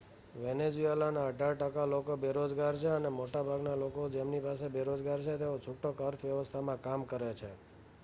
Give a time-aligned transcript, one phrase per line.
[0.35, 5.97] વેનેઝુએલાના અઢાર ટકા લોકો બેરોજગાર છે અને મોટાભાગના લોકો જેમની પાસે રોજગાર છે તેઓ છૂટક
[6.01, 7.51] અર્થવ્યવસ્થામાં કામ કરે છે